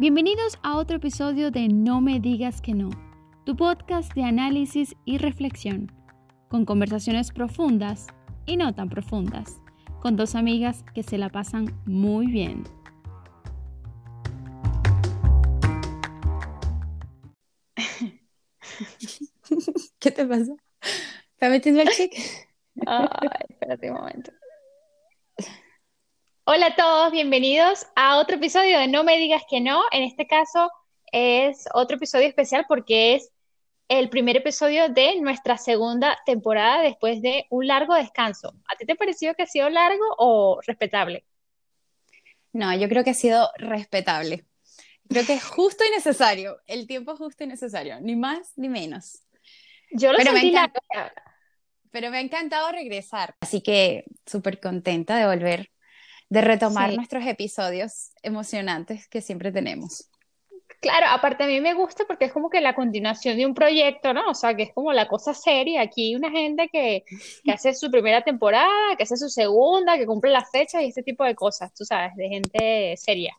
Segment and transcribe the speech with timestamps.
[0.00, 2.90] Bienvenidos a otro episodio de No me digas que no,
[3.46, 5.92] tu podcast de análisis y reflexión,
[6.48, 8.08] con conversaciones profundas
[8.44, 9.60] y no tan profundas,
[10.00, 12.64] con dos amigas que se la pasan muy bien.
[20.00, 20.56] ¿Qué te pasa?
[21.34, 22.12] ¿Está metiendo el chic?
[22.84, 23.06] Ay,
[23.48, 24.32] espérate un momento.
[26.46, 29.82] Hola a todos, bienvenidos a otro episodio de No me digas que no.
[29.90, 30.70] En este caso
[31.10, 33.30] es otro episodio especial porque es
[33.88, 38.54] el primer episodio de nuestra segunda temporada después de un largo descanso.
[38.70, 41.24] ¿A ti te pareció que ha sido largo o respetable?
[42.52, 44.44] No, yo creo que ha sido respetable.
[45.08, 46.58] Creo que es justo y necesario.
[46.66, 49.22] El tiempo es justo y necesario, ni más ni menos.
[49.92, 50.80] Yo lo Pero me sentí encanta.
[50.94, 51.14] largo.
[51.90, 53.34] Pero me ha encantado regresar.
[53.40, 55.70] Así que súper contenta de volver,
[56.34, 56.96] de retomar Sí.
[56.96, 60.10] nuestros episodios emocionantes que siempre tenemos.
[60.80, 64.12] Claro, aparte a mí me gusta porque es como que la continuación de un proyecto,
[64.12, 64.28] ¿no?
[64.28, 65.80] O sea, que es como la cosa seria.
[65.80, 67.04] Aquí hay una gente que,
[67.42, 71.02] que hace su primera temporada, que hace su segunda, que cumple las fechas y este
[71.02, 73.34] tipo de cosas, tú sabes, de gente seria.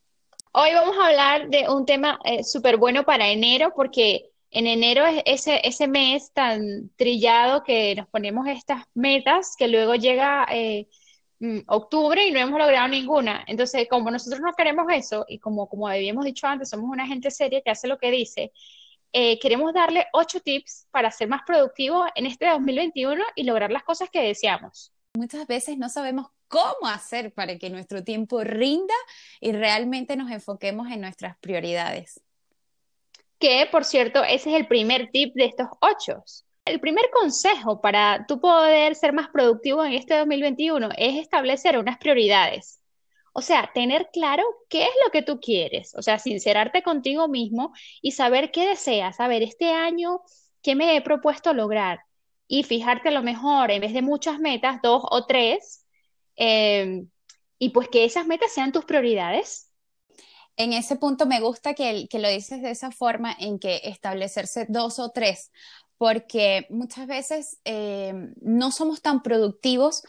[0.53, 5.05] Hoy vamos a hablar de un tema eh, súper bueno para enero porque en enero
[5.05, 10.88] es ese, ese mes tan trillado que nos ponemos estas metas que luego llega eh,
[11.67, 13.44] octubre y no hemos logrado ninguna.
[13.47, 17.31] Entonces, como nosotros no queremos eso y como, como habíamos dicho antes, somos una gente
[17.31, 18.52] seria que hace lo que dice,
[19.14, 23.83] eh, queremos darle ocho tips para ser más productivos en este 2021 y lograr las
[23.83, 24.91] cosas que deseamos.
[25.13, 28.94] Muchas veces no sabemos cómo hacer para que nuestro tiempo rinda
[29.39, 32.22] y realmente nos enfoquemos en nuestras prioridades.
[33.39, 36.23] Que, por cierto, ese es el primer tip de estos ocho.
[36.66, 41.97] El primer consejo para tú poder ser más productivo en este 2021 es establecer unas
[41.99, 42.81] prioridades.
[43.33, 45.94] O sea, tener claro qué es lo que tú quieres.
[45.95, 49.17] O sea, sincerarte contigo mismo y saber qué deseas.
[49.17, 50.22] Saber este año
[50.63, 52.00] qué me he propuesto lograr.
[52.47, 55.85] Y fijarte a lo mejor, en vez de muchas metas, dos o tres.
[56.35, 57.06] eh,
[57.59, 59.72] y pues que esas metas sean tus prioridades.
[60.57, 64.66] En ese punto me gusta que, que lo dices de esa forma, en que establecerse
[64.69, 65.51] dos o tres,
[65.97, 70.03] porque muchas veces eh, no somos tan productivos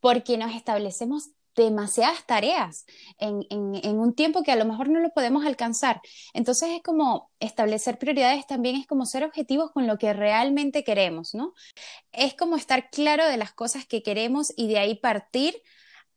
[0.00, 2.86] porque nos establecemos demasiadas tareas
[3.18, 6.00] en, en, en, un tiempo que a lo mejor no lo podemos alcanzar.
[6.32, 11.34] Entonces es como establecer prioridades también es como ser objetivos con lo que realmente queremos,
[11.34, 11.52] ¿no?
[12.12, 15.60] Es como estar claro de las cosas que queremos y de ahí partir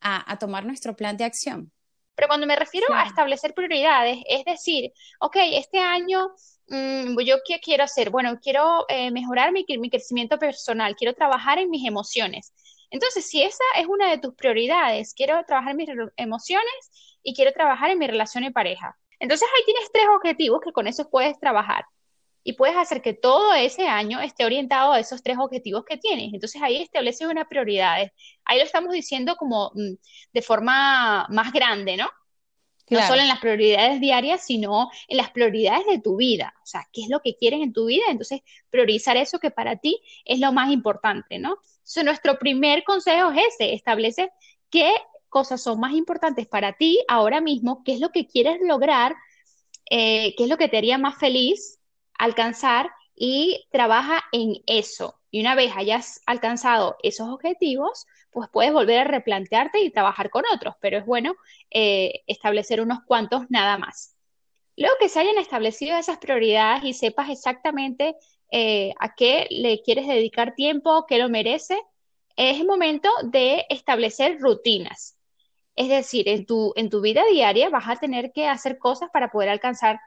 [0.01, 1.71] a, a tomar nuestro plan de acción.
[2.15, 2.93] Pero cuando me refiero Sí.
[2.95, 6.29] a establecer prioridades, es decir, ok, este año
[6.67, 11.59] mm, yo qué quiero hacer, bueno, quiero eh, mejorar mi, mi crecimiento personal, quiero trabajar
[11.59, 12.53] en mis emociones.
[12.89, 17.51] Entonces, si esa es una de tus prioridades, quiero trabajar en mis emociones y quiero
[17.51, 18.97] trabajar en mi relación de pareja.
[19.19, 21.85] Entonces, ahí tienes tres objetivos que con esos puedes trabajar
[22.43, 26.33] y puedes hacer que todo ese año esté orientado a esos tres objetivos que tienes.
[26.33, 28.11] Entonces, ahí estableces unas prioridades.
[28.45, 29.95] Ahí lo estamos diciendo como mm,
[30.33, 32.09] de forma más grande, ¿no?
[32.89, 36.53] No solo en las prioridades diarias, sino en las prioridades de tu vida.
[36.61, 38.03] O sea, ¿qué es lo que quieres en tu vida?
[38.09, 41.57] Entonces, priorizar eso que para ti es lo más importante, ¿no?
[41.77, 44.31] Entonces, nuestro primer consejo es ese, establece
[44.69, 44.93] qué
[45.29, 49.15] cosas son más importantes para ti ahora mismo, qué es lo que quieres lograr,
[49.89, 51.79] eh, qué es lo que te haría más feliz
[52.17, 55.19] alcanzar y trabaja en eso.
[55.31, 60.43] Y una vez hayas alcanzado esos objetivos, pues puedes volver a replantearte y trabajar con
[60.53, 61.35] otros, pero es bueno
[61.71, 64.15] eh, establecer unos cuantos nada más.
[64.75, 68.15] Luego que se hayan establecido esas prioridades y sepas exactamente
[68.51, 71.79] eh, a qué le quieres dedicar tiempo, qué lo merece,
[72.35, 75.17] es el momento de establecer rutinas.
[75.75, 79.31] Es decir, en tu, en tu vida diaria vas a tener que hacer cosas para
[79.31, 79.99] poder alcanzar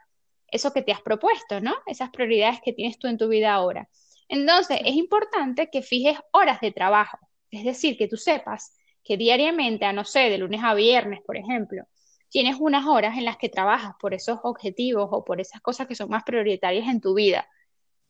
[0.49, 1.75] eso que te has propuesto, ¿no?
[1.87, 3.89] Esas prioridades que tienes tú en tu vida ahora.
[4.29, 7.19] Entonces, es importante que fijes horas de trabajo.
[7.51, 11.37] Es decir, que tú sepas que diariamente, a no sé, de lunes a viernes, por
[11.37, 11.85] ejemplo,
[12.29, 15.95] tienes unas horas en las que trabajas por esos objetivos o por esas cosas que
[15.95, 17.49] son más prioritarias en tu vida.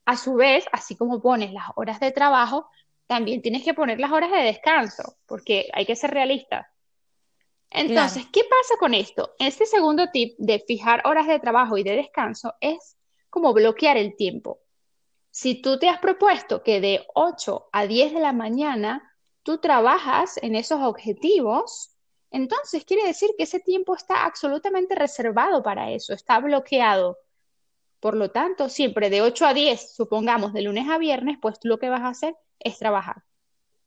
[0.07, 2.69] A su vez, así como pones las horas de trabajo,
[3.07, 6.67] también tienes que poner las horas de descanso, porque hay que ser realistas.
[7.71, 8.31] Entonces, Claro.
[8.33, 9.35] ¿qué pasa con esto?
[9.39, 12.97] Este segundo tip de fijar horas de trabajo y de descanso es
[13.29, 14.61] como bloquear el tiempo.
[15.31, 19.13] Si tú te has propuesto que de 8 a 10 de la mañana
[19.47, 21.93] tú trabajas en esos objetivos,
[22.33, 27.17] entonces quiere decir que ese tiempo está absolutamente reservado para eso, está bloqueado.
[28.01, 31.69] Por lo tanto, siempre de 8 a 10, supongamos de lunes a viernes, pues tú
[31.69, 33.23] lo que vas a hacer es trabajar.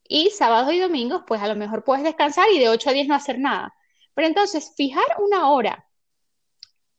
[0.07, 3.07] Y sábados y domingos, pues a lo mejor puedes descansar y de 8 a 10
[3.09, 3.75] no hacer nada.
[4.13, 5.89] Pero entonces, fijar una hora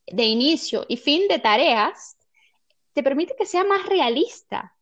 [0.05, 2.15] de inicio y fin de tareas,
[2.93, 4.75] te permite que sea más realista.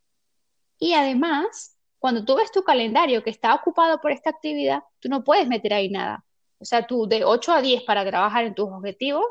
[0.78, 5.24] Y además, cuando tú ves tu calendario que está ocupado por esta actividad, tú no
[5.24, 6.26] puedes meter ahí nada.
[6.58, 9.26] O sea, tú de 8 a 10 para trabajar en tus objetivos,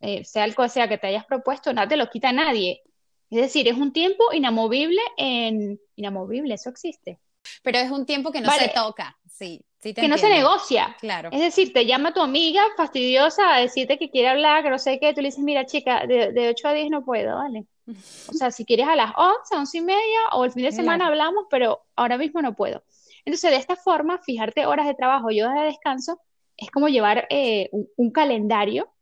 [0.00, 2.82] eh, sea el que sea que te hayas propuesto, nada te lo quita nadie.
[3.30, 5.80] Es decir, es un tiempo inamovible en...
[5.96, 7.20] Inamovible, eso existe.
[7.62, 9.64] Pero es un tiempo que no se toca, sí.
[9.92, 10.96] Que no se negocia.
[11.00, 11.28] Claro.
[11.32, 14.98] Es decir, te llama tu amiga fastidiosa a decirte que quiere hablar, que no sé
[14.98, 17.66] qué, tú le dices, mira chica, de, de 8 a 10 no puedo, vale.
[18.30, 21.08] O sea, si quieres a las 11, 11 y media o el fin de semana
[21.08, 22.82] hablamos, pero ahora mismo no puedo.
[23.24, 26.20] Entonces, de esta forma, fijarte horas de trabajo y horas de descanso
[26.56, 28.92] es como llevar eh, un, calendario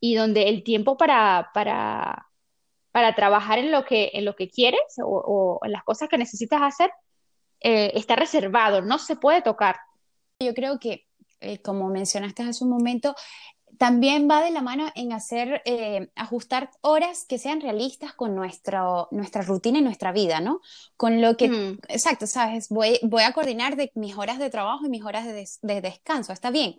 [0.00, 2.26] y donde el tiempo para, para,
[2.92, 6.60] para trabajar en lo que, en lo que quieres o, en las cosas que necesitas
[6.62, 6.90] hacer
[7.60, 9.76] eh, está reservado, no se puede tocar.
[10.40, 11.04] Yo creo que,
[11.40, 13.16] eh, como mencionaste hace un momento,
[13.76, 19.08] también va de la mano en hacer, eh, ajustar horas que sean realistas con nuestro,
[19.10, 20.60] nuestra rutina y nuestra vida, ¿no?
[20.96, 21.78] Con lo que, mm.
[21.88, 25.80] exacto, sabes, voy, voy a coordinar de mis horas de trabajo y mis horas de,
[25.80, 26.78] descanso, está bien,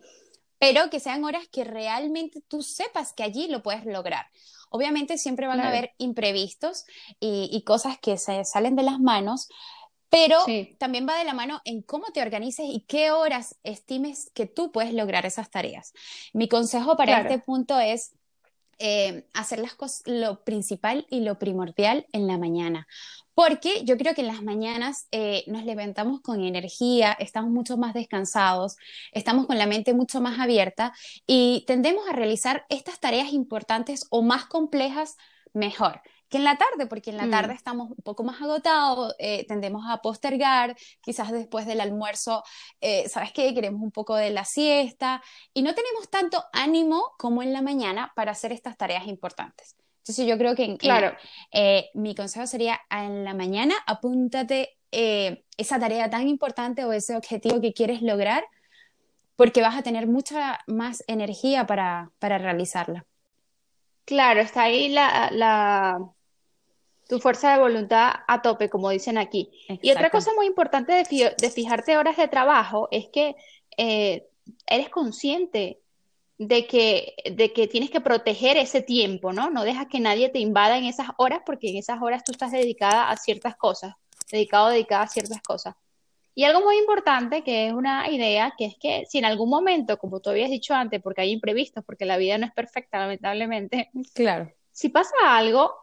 [0.58, 4.28] pero que sean horas que realmente tú sepas que allí lo puedes lograr.
[4.70, 6.86] Obviamente siempre van a haber imprevistos
[7.20, 9.50] y, y, cosas que se salen de las manos,
[10.10, 10.38] pero
[10.78, 14.72] también va de la mano en cómo te organices y qué horas estimes que tú
[14.72, 15.94] puedes lograr esas tareas.
[16.34, 18.12] Mi consejo para este punto es
[18.80, 22.88] eh, hacer las cosas, lo principal y lo primordial en la mañana.
[23.36, 27.94] Porque yo creo que en las mañanas eh, nos levantamos con energía, estamos mucho más
[27.94, 28.78] descansados,
[29.12, 30.94] estamos con la mente mucho más abierta
[31.28, 35.18] y tendemos a realizar estas tareas importantes o más complejas
[35.54, 37.58] mejor que en la tarde, porque en la tarde mm.
[37.58, 42.44] estamos un poco más agotados, eh, tendemos a postergar, quizás después del almuerzo,
[42.82, 43.54] eh, ¿sabes qué?
[43.54, 45.22] Queremos un poco de la siesta
[45.54, 49.76] y no tenemos tanto ánimo como en la mañana para hacer estas tareas importantes.
[50.00, 51.16] Entonces yo creo que claro.
[51.52, 57.62] Eh, mi consejo sería en la mañana apúntate esa tarea tan importante o ese objetivo
[57.62, 58.44] que quieres lograr
[59.36, 63.06] porque vas a tener mucha más energía para, para realizarla.
[64.10, 66.00] Claro, está ahí la,
[67.10, 69.50] tu fuerza de voluntad a tope, como dicen aquí.
[69.82, 73.36] Y otra cosa muy importante de, fijarte horas de trabajo es que
[73.78, 74.28] eh,
[74.68, 75.80] eres consciente
[76.38, 79.50] de que, de que tienes que proteger ese tiempo, ¿no?
[79.50, 82.52] No dejas que nadie te invada en esas horas porque en esas horas tú estás
[82.52, 83.96] dedicada a ciertas cosas,
[84.32, 85.74] dedicado dedicada a ciertas cosas.
[86.36, 89.98] Y algo muy importante, que es una idea, que es que si en algún momento,
[89.98, 93.90] como tú habías dicho antes, porque hay imprevistos, porque la vida no es perfecta, lamentablemente,
[94.14, 94.54] claro.
[94.72, 95.74] Si pasa algo,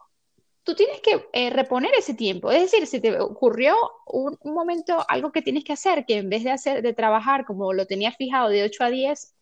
[0.67, 2.51] tú tienes que eh, reponer ese tiempo.
[2.51, 3.73] Es decir, si te ocurrió
[4.05, 7.71] un, momento, algo que tienes que hacer, que en vez de hacer, de trabajar como
[7.71, 9.33] lo tenías fijado de 8 a 10,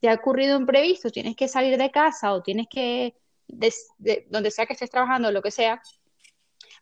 [0.00, 3.16] te ha ocurrido un imprevisto, tienes que salir de casa o tienes que,
[3.48, 3.74] de,
[4.30, 5.82] donde sea que estés trabajando, lo que sea,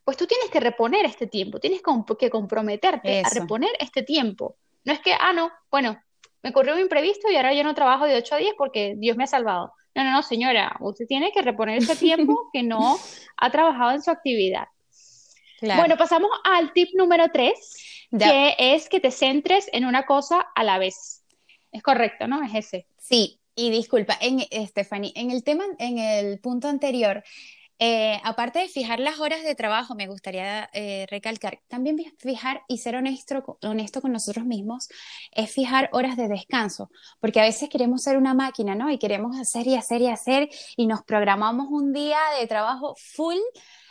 [0.05, 1.81] pues tú tienes que reponer este tiempo, tienes
[2.19, 4.59] que comprometerte a reponer este tiempo.
[4.85, 5.99] No es que, ah, no, bueno,
[6.43, 9.17] me ocurrió un imprevisto y ahora yo no trabajo de 8 a 10 porque Dios
[9.17, 9.73] me ha salvado.
[9.97, 12.99] No, no, no, señora, usted tiene que reponer ese tiempo que no
[13.39, 14.69] ha trabajado en su actividad.
[15.63, 20.65] Bueno, pasamos al tip número tres, que es que te centres en una cosa a
[20.65, 21.25] la vez.
[21.73, 22.45] Es correcto, ¿no?
[22.45, 22.87] Es ese.
[22.99, 27.25] Sí, y disculpa, en, Stephanie, en el tema, en el punto anterior,
[27.79, 32.79] eh, aparte de fijar las horas de trabajo, me gustaría eh, recalcar, también fijar y
[32.79, 34.89] ser honesto, honesto con nosotros mismos,
[35.33, 36.91] es fijar horas de descanso,
[37.21, 38.91] porque a veces queremos ser una máquina, ¿no?
[38.91, 43.39] Y queremos hacer y hacer y hacer y nos programamos un día de trabajo full,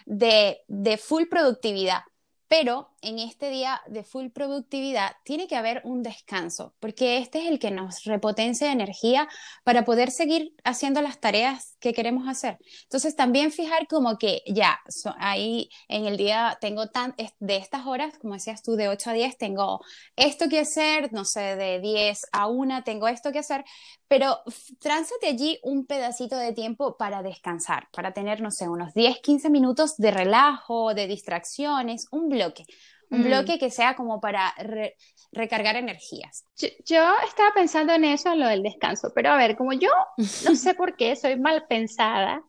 [0.06, 2.02] de, de full productividad.
[2.48, 7.48] Pero en este día de full productividad tiene que haber un descanso, porque este es
[7.48, 9.30] el que nos repotencia energía
[9.64, 12.58] para poder seguir haciendo las tareas que queremos hacer.
[12.84, 14.80] Entonces también fijar como que ya,
[15.20, 19.14] ahí en el día tengo tan, de estas horas, como decías tú, de 8 a
[19.14, 19.82] 10, tengo
[20.16, 23.64] esto que hacer, no sé, de 10 a 1 tengo esto que hacer,
[24.08, 24.40] pero
[24.80, 29.50] tránzate allí un pedacito de tiempo para descansar, para tener, no sé, unos 10, 15
[29.50, 32.66] minutos de relajo, de distracciones, un bloque.
[33.10, 33.24] Un mm.
[33.24, 34.54] bloque que sea como para
[35.32, 36.46] recargar energías.
[36.86, 40.56] Yo, estaba pensando en eso, en lo del descanso, pero a ver, como yo no
[40.56, 42.44] sé por qué soy mal pensada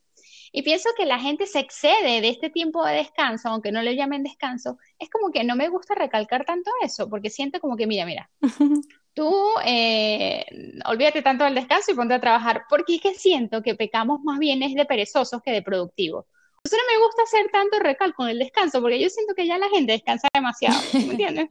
[0.52, 3.94] y pienso que la gente se excede de este tiempo de descanso, aunque no le
[3.94, 7.86] llamen descanso, es como que no me gusta recalcar tanto eso, porque siento como que,
[7.86, 8.30] mira, mira,
[9.12, 9.34] tú
[9.66, 10.46] eh,
[10.86, 14.38] olvídate tanto del descanso y ponte a trabajar, porque es que siento que pecamos más
[14.38, 16.25] bien es de perezosos que de productivos.
[16.66, 19.58] Entonces no me gusta hacer tanto recalco en el descanso, porque yo siento que ya
[19.58, 21.49] la gente descansa demasiado, ¿me entiendes?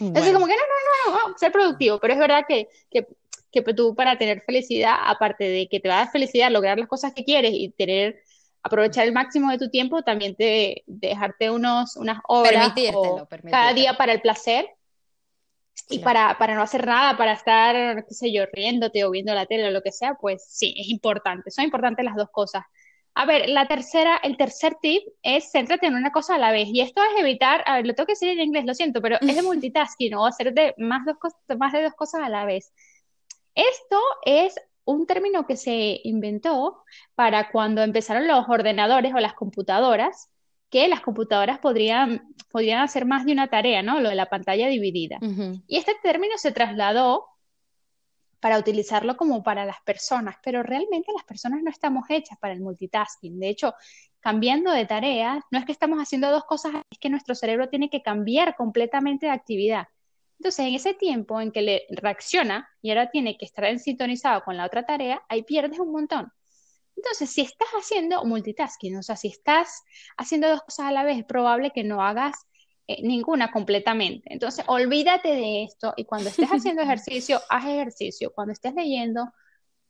[0.00, 3.06] Entonces como que no, no, no, no, ser productivo, pero es verdad que, que
[3.50, 6.88] que tú para tener felicidad, aparte de que te va a dar felicidad lograr las
[6.88, 8.22] cosas que quieres y tener
[8.62, 12.72] aprovechar el máximo de tu tiempo, también te dejarte unos unas horas
[13.50, 14.66] cada día para el placer
[15.88, 19.46] y para, para no hacer nada, para estar, qué sé yo, riéndote o viendo la
[19.46, 21.50] tele o lo que sea, pues sí, es importante.
[21.50, 22.64] Son importantes las dos cosas.
[23.18, 26.68] A ver, la tercera, el tercer tip es céntrate en una cosa a la vez.
[26.72, 29.16] Y esto es evitar, a ver, lo tengo que decir en inglés, lo siento, pero
[29.20, 31.16] es de multitasking o hacer de más, dos
[31.58, 32.72] más de dos cosas a la vez.
[33.56, 36.84] Esto es un término que se inventó
[37.16, 40.30] para cuando empezaron los ordenadores o las computadoras,
[40.70, 43.98] que las computadoras podrían, podrían hacer más de una tarea, ¿no?
[43.98, 45.18] Lo de la pantalla dividida.
[45.66, 47.26] Y este término se trasladó
[48.40, 52.60] para utilizarlo como para las personas, pero realmente las personas no estamos hechas para el
[52.60, 53.38] multitasking.
[53.38, 53.74] De hecho,
[54.20, 57.90] cambiando de tarea, no es que estamos haciendo dos cosas, es que nuestro cerebro tiene
[57.90, 59.88] que cambiar completamente de actividad.
[60.38, 64.42] Entonces, en ese tiempo en que le reacciona y ahora tiene que estar en sintonizado
[64.44, 66.32] con la otra tarea, ahí pierdes un montón.
[66.94, 69.82] Entonces, si estás haciendo multitasking, o sea, si estás
[70.16, 72.46] haciendo dos cosas a la vez, es probable que no hagas
[72.90, 74.32] eh, ninguna completamente.
[74.32, 78.32] Entonces, olvídate de esto y cuando estés haciendo ejercicio, haz ejercicio.
[78.34, 79.30] Cuando estés leyendo,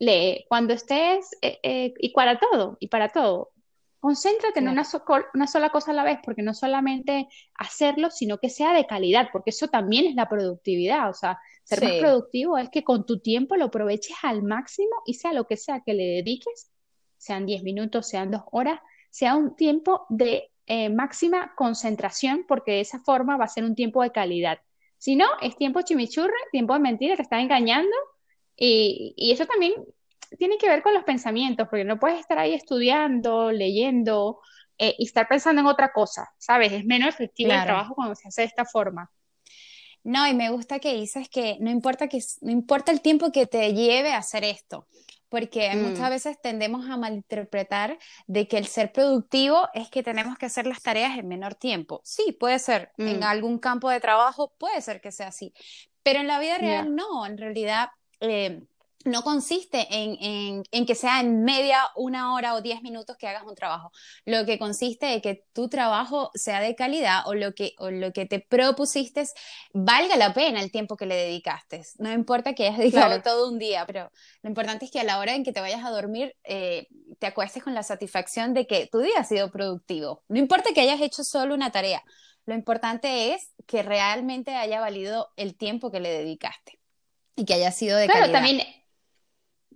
[0.00, 0.44] lee.
[0.48, 3.52] Cuando estés, eh, eh, y para todo, y para todo.
[4.00, 4.84] Concéntrate en una,
[5.34, 9.28] una, sola cosa a la vez, porque no solamente hacerlo, sino que sea de calidad,
[9.32, 11.08] porque eso también es la productividad.
[11.08, 15.14] O sea, ser más productivo es que con tu tiempo lo aproveches al máximo y
[15.14, 16.72] sea lo que sea que le dediques,
[17.16, 22.80] sean 10 minutos, sean dos horas, sea un tiempo de eh, máxima concentración, porque de
[22.80, 24.58] esa forma va a ser un tiempo de calidad.
[24.98, 27.96] Si no, es tiempo chimichurre, tiempo de mentira, te está engañando.
[28.54, 29.72] Y, eso también
[30.38, 34.40] tiene que ver con los pensamientos, porque no puedes estar ahí estudiando, leyendo
[34.76, 36.72] eh, y estar pensando en otra cosa, ¿sabes?
[36.72, 39.10] Es menos efectivo el trabajo cuando se hace de esta forma.
[40.04, 43.46] No, y me gusta que dices que no importa que no importa el tiempo que
[43.46, 44.86] te lleve a hacer esto
[45.28, 46.10] porque muchas mm.
[46.10, 50.82] veces tendemos a malinterpretar de que el ser productivo es que tenemos que hacer las
[50.82, 52.00] tareas en menor tiempo.
[52.04, 53.22] Sí, puede ser, en mm.
[53.22, 55.52] algún campo de trabajo puede ser que sea así,
[56.02, 57.90] pero en la vida real no, en realidad...
[58.20, 58.62] Eh,
[59.08, 63.54] no consiste en, que sea en media, una hora o diez minutos que hagas un
[63.54, 63.90] trabajo.
[64.24, 68.26] Lo que consiste en que tu trabajo sea de calidad o lo que, lo que
[68.26, 69.24] te propusiste
[69.72, 71.82] valga la pena el tiempo que le dedicaste.
[71.98, 74.10] No importa que hayas dedicado todo un día, pero
[74.42, 76.88] lo importante es que a la hora en que te vayas a dormir eh,
[77.18, 80.22] te acuestes con la satisfacción de que tu día ha sido productivo.
[80.28, 82.04] No importa que hayas hecho solo una tarea,
[82.48, 86.78] lo importante es que realmente haya valido el tiempo que le dedicaste
[87.36, 88.32] y que haya sido de calidad.
[88.32, 88.62] También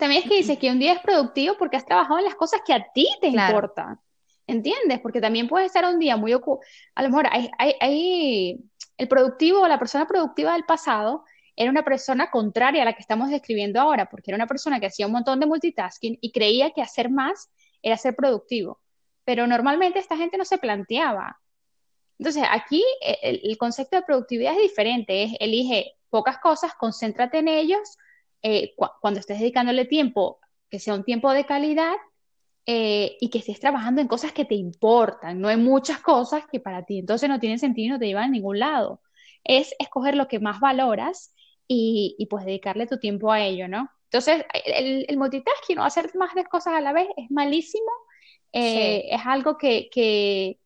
[0.02, 2.60] también es que dices que un día es productivo porque has trabajado en las cosas
[2.66, 4.00] que a ti te importan.
[4.48, 4.98] ¿Entiendes?
[4.98, 6.68] Porque también puedes estar un día muy ocupado.
[6.96, 8.58] A lo mejor hay, hay,
[8.96, 13.00] el productivo o la persona productiva del pasado era una persona contraria a la que
[13.00, 16.72] estamos describiendo ahora, porque era una persona que hacía un montón de multitasking y creía
[16.72, 18.80] que hacer más era ser productivo.
[19.24, 21.38] Pero normalmente esta gente no se planteaba.
[22.18, 27.38] Entonces, aquí eh, el, el concepto de productividad es diferente, es elige pocas cosas, concéntrate
[27.38, 27.98] en ellos,
[28.42, 31.94] eh, cuando estés dedicándole tiempo, que sea un tiempo de calidad
[32.66, 36.60] eh, y que estés trabajando en cosas que te importan, no en muchas cosas que
[36.60, 39.00] para ti entonces no tienen sentido y no te llevan a ningún lado.
[39.44, 41.34] Es escoger lo que más valoras
[41.68, 43.90] y, y pues dedicarle tu tiempo a ello, ¿no?
[44.04, 47.90] Entonces, el, el multitasking o hacer más de cosas a la vez es malísimo,
[48.52, 50.58] eh, es algo que, que,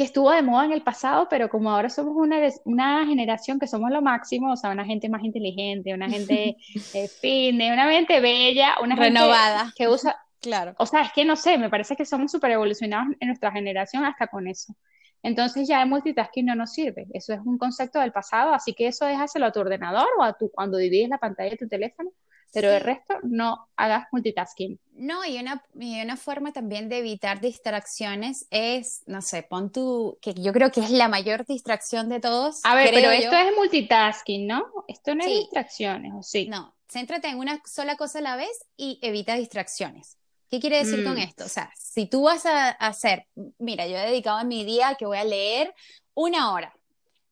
[0.00, 3.66] que estuvo de moda en el pasado, pero como ahora somos una, una generación que
[3.66, 6.56] somos lo máximo, o sea, una gente más inteligente, una gente
[6.94, 10.74] eh, fine, una gente bella, una renovada gente que usa, claro.
[10.78, 14.06] O sea, es que no sé, me parece que somos súper evolucionados en nuestra generación
[14.06, 14.74] hasta con eso.
[15.22, 17.06] Entonces ya el multitasking no nos sirve.
[17.12, 20.32] Eso es un concepto del pasado, así que eso déjaselo a tu ordenador o a
[20.32, 22.10] tu cuando divides la pantalla de tu teléfono
[22.52, 24.78] pero el resto no hagas multitasking.
[24.92, 30.18] No, y una, y una forma también de evitar distracciones es, no sé, pon tu,
[30.20, 32.60] que yo creo que es la mayor distracción de todos.
[32.64, 34.64] A ver, pero esto es multitasking, ¿no?
[34.88, 36.48] Esto no es distracciones, ¿o sí?
[36.48, 40.16] No, céntrate en una sola cosa a la vez y evita distracciones.
[40.50, 41.18] ¿Qué quiere decir con mm.
[41.18, 41.44] esto?
[41.44, 43.26] O sea, si tú vas a hacer,
[43.58, 45.72] mira, yo he dedicado mi día que voy a leer
[46.14, 46.74] una hora,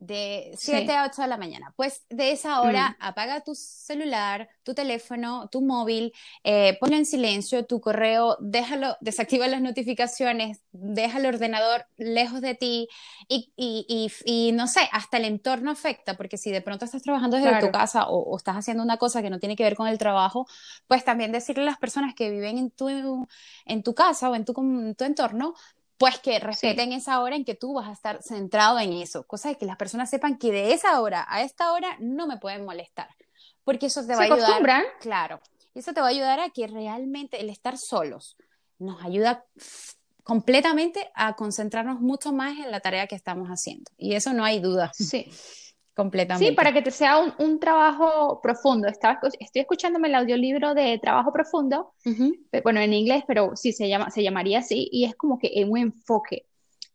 [0.01, 1.73] de 7 a 8 de la mañana.
[1.77, 2.95] Pues de esa hora mm.
[3.01, 6.13] apaga tu celular, tu teléfono, tu móvil,
[6.45, 12.55] eh, ponlo en silencio, tu correo, déjalo, desactiva las notificaciones, deja el ordenador lejos de
[12.55, 12.89] ti
[13.29, 17.37] y, y, y, no sé, hasta el entorno afecta, porque si de pronto estás trabajando
[17.37, 19.99] desde tu casa o, estás haciendo una cosa que no tiene que ver con el
[19.99, 20.47] trabajo,
[20.87, 23.27] pues también decirle a las personas que viven en tu,
[23.65, 25.55] en tu casa o en tu, en tu entorno,
[25.99, 29.49] pues que respeten esa hora en que tú vas a estar centrado en eso, cosa
[29.49, 32.65] de que las personas sepan que de esa hora a esta hora no me pueden
[32.65, 33.09] molestar,
[33.65, 34.85] porque eso te va a ayudar.
[35.01, 35.41] Claro,
[35.75, 38.37] eso te va a ayudar a que realmente el estar solos
[38.79, 39.45] nos ayuda
[40.23, 43.91] completamente a concentrarnos mucho más en la tarea que estamos haciendo.
[43.97, 44.93] Y eso no hay duda.
[44.95, 45.33] Sí.
[45.99, 46.51] Completamente.
[46.51, 48.87] Sí, para que te sea un, trabajo profundo.
[48.87, 51.93] Estaba, estoy escuchándome el audiolibro de Trabajo Profundo,
[52.63, 55.73] bueno, en inglés, pero sí se, llama, se llamaría así, y es como que en
[55.73, 56.47] un enfoque.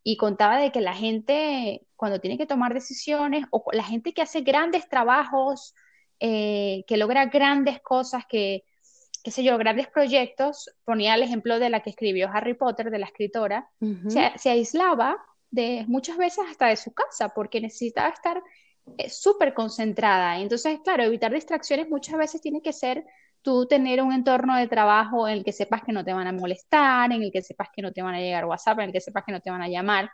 [0.04, 4.22] Y contaba de que la gente, cuando tiene que tomar decisiones, o la gente que
[4.22, 5.76] hace grandes trabajos,
[6.22, 8.64] eh, que logra grandes cosas, que,
[9.22, 13.00] qué sé yo, grandes proyectos, ponía el ejemplo de la que escribió Harry Potter, de
[13.00, 13.70] la escritora,
[14.08, 15.18] se, aislaba
[15.52, 18.42] de muchas veces hasta de su casa, porque necesitaba estar
[19.10, 20.40] súper concentrada.
[20.40, 23.06] Entonces, claro, evitar distracciones muchas veces tiene que ser
[23.42, 26.32] tú tener un entorno de trabajo en el que sepas que no te van a
[26.32, 29.02] molestar, en el que sepas que no te van a llegar WhatsApp, en el que
[29.02, 30.10] sepas que no te van a llamar,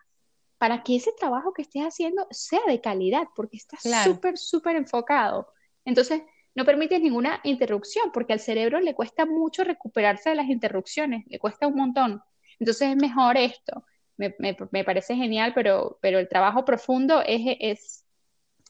[0.58, 5.48] para que ese trabajo que estés haciendo sea de calidad, porque estás súper, súper enfocado.
[5.86, 6.22] Entonces,
[6.56, 11.40] no permites ninguna interrupción, porque al cerebro le cuesta mucho recuperarse de las interrupciones, le
[11.40, 12.22] cuesta un montón.
[12.60, 13.86] Entonces es mejor esto.
[14.18, 18.06] Me, me, parece genial, pero, pero el trabajo profundo es, es,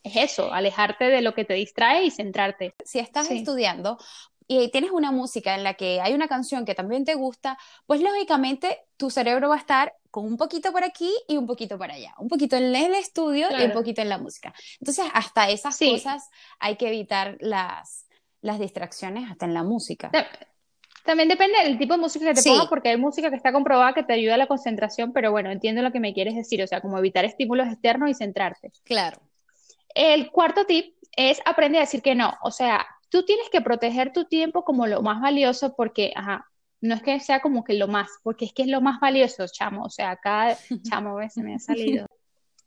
[0.03, 2.74] es, eso, alejarte de lo que te distrae y centrarte.
[2.84, 3.98] Si estás estudiando
[4.51, 8.01] y tienes una música en la que hay una canción que también te gusta, pues
[8.01, 11.91] lógicamente tu cerebro va a estar con un poquito por aquí y un poquito por
[11.91, 14.53] allá, un poquito en el estudio y un poquito en la música.
[14.79, 16.29] Entonces, hasta esas cosas
[16.60, 18.08] hay que evitar las,
[18.41, 20.10] las distracciones, hasta en la música.
[21.06, 23.94] También depende del tipo de música que te pongas, porque hay música que está comprobada
[23.94, 26.68] que te ayuda a la concentración, pero bueno, entiendo lo que me quieres decir, o
[26.68, 28.72] sea, como evitar estímulos externos y centrarte.
[28.84, 29.22] Claro.
[29.96, 34.13] El cuarto tip es aprender a decir que no, o sea, tú tienes que proteger
[34.13, 36.50] tu tiempo como lo más valioso porque, ajá,
[36.81, 39.46] no es que sea como que lo más, porque es que es lo más valioso,
[39.51, 40.58] chamo, o sea, acá,
[40.89, 42.05] chamo, se me ha salido.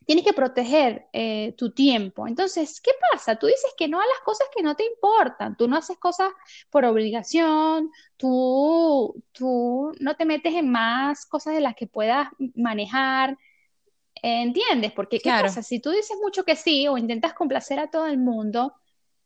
[0.05, 2.27] Tienes que proteger eh, tu tiempo.
[2.27, 3.37] Entonces, ¿qué pasa?
[3.37, 5.57] Tú dices que no a las cosas que no te importan.
[5.57, 6.33] Tú no haces cosas
[6.71, 7.89] por obligación.
[8.17, 13.39] Tú, tú no te metes en más cosas de las que puedas manejar.
[14.23, 14.93] ¿Entiendes?
[14.93, 15.63] Porque, ¿qué pasa?
[15.63, 18.75] Si tú dices mucho que sí o intentas complacer a todo el mundo,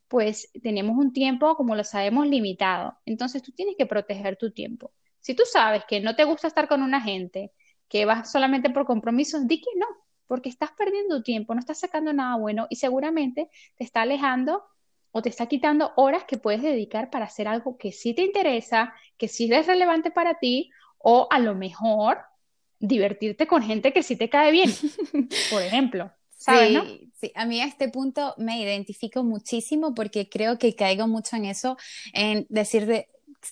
[0.08, 2.96] pues tenemos un tiempo, como lo sabemos, limitado.
[3.04, 4.92] Entonces tú tienes que proteger tu tiempo.
[5.20, 7.52] Si tú sabes que no te gusta estar con una gente,
[7.88, 9.86] que vas solamente por compromisos, di que no,
[10.26, 14.64] porque estás perdiendo tiempo, no estás sacando nada bueno y seguramente te está alejando
[15.12, 18.94] o te está quitando horas que puedes dedicar para hacer algo que sí te interesa,
[19.16, 22.18] que sí es relevante para ti o a lo mejor
[22.86, 24.70] divertirte con gente que sí te cae bien,
[25.50, 26.10] por ejemplo
[26.54, 31.36] sí, sí, a mí a este punto me identifico muchísimo porque creo que caigo mucho
[31.36, 31.76] en eso,
[32.12, 33.06] en decir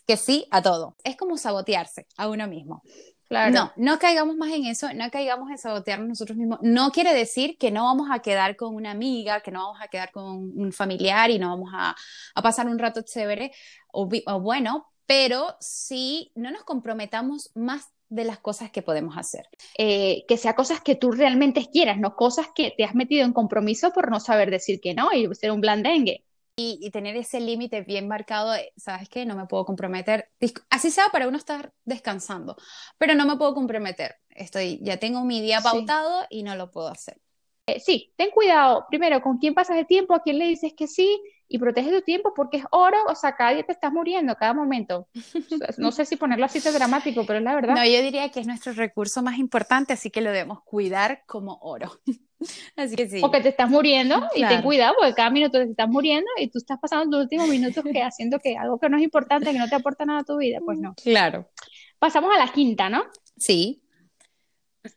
[0.06, 0.96] que sí a todo.
[1.04, 2.82] Es como sabotearse a uno mismo.
[3.26, 3.52] Claro.
[3.52, 6.58] No, no caigamos más en eso, no caigamos en sabotearnos nosotros mismos.
[6.62, 9.88] No quiere decir que no vamos a quedar con una amiga, que no vamos a
[9.88, 11.96] quedar con un familiar y no vamos a,
[12.34, 13.52] a pasar un rato chévere
[13.92, 19.48] o, o bueno, pero sí no nos comprometamos más de las cosas que podemos hacer.
[19.78, 23.32] Eh, que sea cosas que tú realmente quieras, no cosas que te has metido en
[23.32, 26.24] compromiso por no saber decir que no y ser un blandengue.
[26.56, 29.26] Y, y tener ese límite bien marcado, ¿sabes qué?
[29.26, 30.30] No me puedo comprometer.
[30.70, 32.56] Así sea para uno estar descansando,
[32.96, 34.14] pero no me puedo comprometer.
[34.30, 37.20] Estoy, ya tengo mi día pautado y no lo puedo hacer.
[37.66, 40.86] Eh, sí, ten cuidado, primero, con quién pasas el tiempo, a quién le dices que
[40.86, 44.34] sí, y protege tu tiempo porque es oro, o sea, cada día te estás muriendo,
[44.36, 45.08] cada momento.
[45.78, 47.74] No sé si ponerlo así de dramático, pero es la verdad.
[47.74, 51.58] No, yo diría que es nuestro recurso más importante, así que lo debemos cuidar como
[51.60, 52.00] oro.
[52.76, 53.20] así que sí.
[53.20, 56.58] Porque te estás muriendo y ten cuidado porque cada minuto te estás muriendo y tú
[56.58, 59.68] estás pasando tus últimos minutos que haciendo que algo que no es importante, que no
[59.68, 60.94] te aporta nada a tu vida, pues no.
[60.94, 61.48] Claro.
[61.98, 63.04] Pasamos a la quinta, ¿no?
[63.36, 63.82] Sí.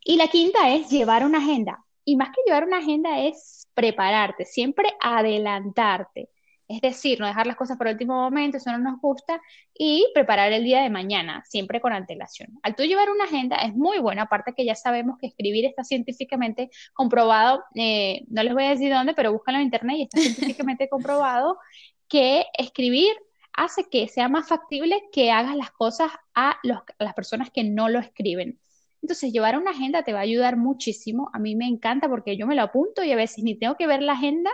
[0.04, 1.84] Y la quinta es llevar una agenda.
[2.04, 6.30] Y más que llevar una agenda es prepararte, siempre adelantarte.
[6.68, 9.40] Es decir, no dejar las cosas para el último momento, eso no nos gusta,
[9.72, 12.58] y preparar el día de mañana, siempre con antelación.
[12.62, 15.82] Al tú llevar una agenda es muy bueno, aparte que ya sabemos que escribir está
[15.82, 20.20] científicamente comprobado, eh, no les voy a decir dónde, pero búscalo en internet y está
[20.20, 21.58] científicamente comprobado
[22.06, 23.16] que escribir
[23.54, 27.88] hace que sea más factible que hagas las cosas a, a las personas que no
[27.88, 28.60] lo escriben.
[29.02, 31.30] Entonces, llevar una agenda te va a ayudar muchísimo.
[31.32, 33.86] A mí me encanta porque yo me lo apunto y a veces ni tengo que
[33.86, 34.50] ver la agenda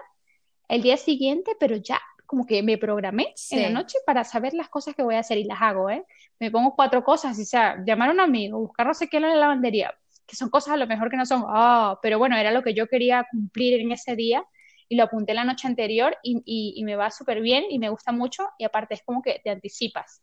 [0.68, 4.68] el día siguiente, pero ya como que me programé en la noche para saber las
[4.68, 6.04] cosas que voy a hacer y las hago, ¿eh?
[6.40, 9.24] Me pongo cuatro cosas, y sea, llamar a un amigo, buscar no sé qué en
[9.24, 9.94] la lavandería,
[10.26, 12.74] que son cosas a lo mejor que no son, ah, pero bueno, era lo que
[12.74, 14.44] yo quería cumplir en ese día
[14.88, 18.12] y lo apunté la noche anterior y, y me va súper bien y me gusta
[18.12, 20.22] mucho y aparte es como que te anticipas.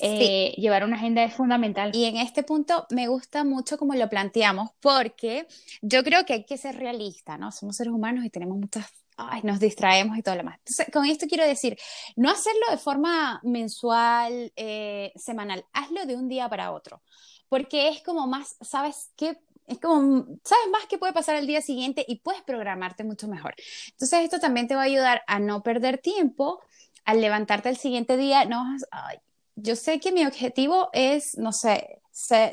[0.00, 1.94] Eh, llevar una agenda es fundamental.
[1.94, 5.46] Y en este punto me gusta mucho como lo planteamos, porque
[5.82, 7.52] yo creo que hay que ser realista, ¿no?
[7.52, 10.58] Somos seres humanos y tenemos muchas ay, nos distraemos y todo lo demás.
[10.58, 11.76] Entonces, con esto quiero decir,
[12.16, 17.02] no hacerlo de forma mensual, eh, semanal, hazlo de un día para otro,
[17.48, 19.38] porque es como más, ¿sabes qué?
[19.66, 23.54] Es como, sabes más qué puede pasar el día siguiente y puedes programarte mucho mejor.
[23.92, 26.60] Entonces, esto también te va a ayudar a no perder tiempo
[27.04, 28.44] al levantarte el siguiente día.
[28.44, 29.18] No, ay,
[29.56, 32.02] yo sé que mi objetivo es, no sé,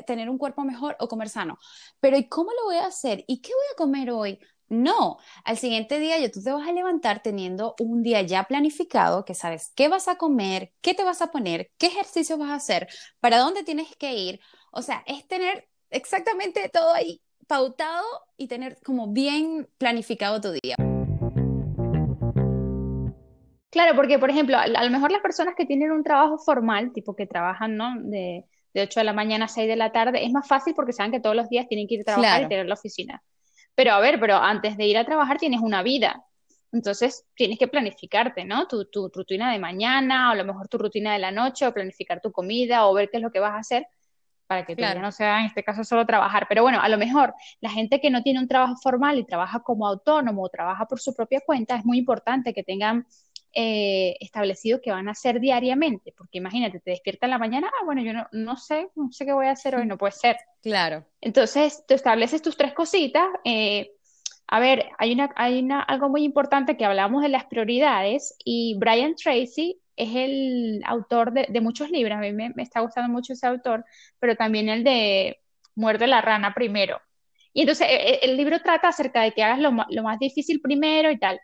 [0.06, 1.58] tener un cuerpo mejor o comer sano,
[2.00, 3.24] pero ¿y cómo lo voy a hacer?
[3.26, 4.38] ¿Y qué voy a comer hoy?
[4.72, 9.26] No, al siguiente día ya tú te vas a levantar teniendo un día ya planificado,
[9.26, 12.54] que sabes qué vas a comer, qué te vas a poner, qué ejercicios vas a
[12.54, 12.88] hacer,
[13.20, 14.40] para dónde tienes que ir.
[14.72, 18.02] O sea, es tener exactamente todo ahí pautado
[18.38, 20.76] y tener como bien planificado tu día.
[23.68, 27.14] Claro, porque por ejemplo, a, lo mejor las personas que tienen un trabajo formal, tipo
[27.14, 27.92] que trabajan, ¿no?
[28.00, 30.94] De, de 8 de la mañana a 6 de la tarde, es más fácil porque
[30.94, 33.22] saben que todos los días tienen que ir a trabajar y tener la oficina.
[33.74, 36.24] Pero a ver, pero antes de ir a trabajar tienes una vida.
[36.72, 38.66] Entonces tienes que planificarte, ¿no?
[38.66, 41.74] Tu, tu rutina de mañana, o a lo mejor tu rutina de la noche, o
[41.74, 43.86] planificar tu comida, o ver qué es lo que vas a hacer
[44.52, 45.00] para que claro.
[45.00, 46.46] no sea en este caso solo trabajar.
[46.46, 49.60] Pero bueno, a lo mejor la gente que no tiene un trabajo formal y trabaja
[49.60, 53.06] como autónomo o trabaja por su propia cuenta, es muy importante que tengan
[53.54, 57.84] eh, establecido que van a hacer diariamente, porque imagínate, te despiertas en la mañana, ah,
[57.84, 60.36] bueno, yo no, no sé, no sé qué voy a hacer hoy, no puede ser.
[60.62, 61.04] Claro.
[61.20, 63.26] Entonces, tú estableces tus tres cositas.
[63.44, 63.92] Eh,
[64.46, 68.76] a ver, hay, una, hay una, algo muy importante que hablamos de las prioridades y
[68.78, 73.46] Brian Tracy es el autor de, muchos libros, a mí me, está gustando mucho ese
[73.46, 73.84] autor,
[74.18, 75.38] pero también el de
[75.74, 77.00] Muerde la rana primero.
[77.54, 80.60] Y entonces e, e, el, libro trata acerca de que hagas lo, lo, más difícil
[80.60, 81.40] primero y tal,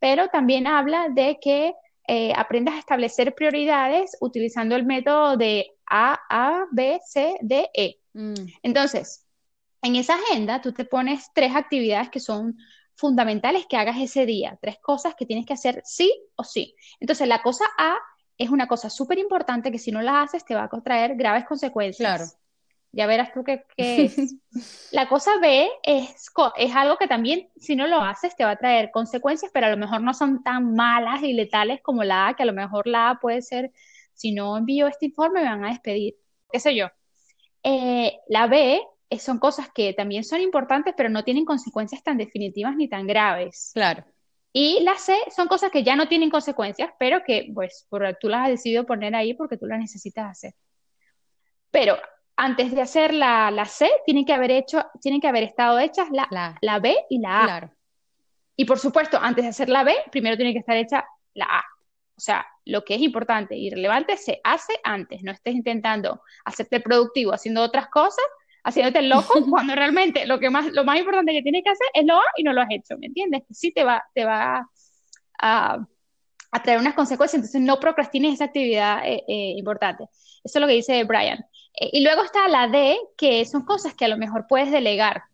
[0.00, 1.74] pero también habla de que
[2.08, 8.00] eh, aprendas a establecer prioridades utilizando el método de A, A, B, C, D, E.
[8.14, 8.34] Mm.
[8.62, 9.26] Entonces,
[9.82, 12.56] en esa agenda tú te pones tres actividades que son
[12.96, 16.74] fundamentales que hagas ese día, tres cosas que tienes que hacer sí o sí.
[16.98, 17.96] Entonces, la cosa A
[18.36, 21.44] es una cosa súper importante que si no la haces te va a traer graves
[21.44, 22.16] consecuencias.
[22.16, 22.30] Claro.
[22.92, 24.34] Ya verás tú qué, es.
[24.92, 28.56] la cosa B es, es algo que también, si no lo haces, te va a
[28.56, 32.34] traer consecuencias, pero a lo mejor no son tan malas y letales como la A,
[32.34, 33.70] que a lo mejor la A puede ser,
[34.14, 36.16] si no envío este informe, me van a despedir,
[36.50, 36.88] qué sé yo.
[37.62, 38.80] Eh, la B
[39.18, 43.70] son cosas que también son importantes, pero no tienen consecuencias tan definitivas ni tan graves.
[43.74, 44.04] Claro.
[44.52, 48.28] Y la C son cosas que ya no tienen consecuencias, pero que pues por, tú
[48.28, 50.54] las has decidido poner ahí porque tú las necesitas hacer.
[51.70, 51.96] Pero
[52.42, 56.08] antes de hacer la, la C, tienen que haber hecho, tienen que haber estado hechas
[56.10, 57.44] la, la, B y la A.
[57.44, 57.70] Claro.
[58.56, 61.64] Y por supuesto, antes de hacer la B, primero tiene que estar hecha la A.
[62.16, 65.22] O sea, lo que es importante y relevante se hace antes.
[65.22, 68.24] No estés intentando hacerte productivo haciendo otras cosas,
[68.64, 71.88] haciéndote el loco, cuando realmente lo, que más, lo más importante que tienes que hacer
[71.92, 72.96] es lo A y no lo has hecho.
[72.96, 73.42] ¿Me entiendes?
[73.46, 74.66] Que sí te va, te va
[75.38, 75.78] a,
[76.52, 77.34] a traer unas consecuencias.
[77.34, 80.04] Entonces, no procrastines esa actividad eh, eh, importante.
[80.42, 81.44] Eso es lo que dice Brian.
[81.74, 85.24] Eh, y luego está la D, que son cosas que a lo mejor puedes delegar.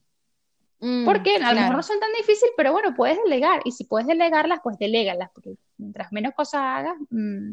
[0.81, 3.61] Mm, porque a lo mejor no son tan difíciles, pero bueno, puedes delegar.
[3.65, 7.53] Y si puedes delegarlas, pues delégalas, porque mientras menos cosas hagas, mm,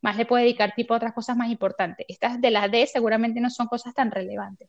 [0.00, 2.06] más le puedes dedicar tipo a otras cosas más importantes.
[2.08, 4.68] Estas de la D seguramente no son cosas tan relevantes.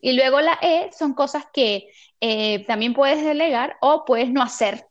[0.00, 4.86] Y luego la E son cosas que eh, también puedes delegar o puedes no hacer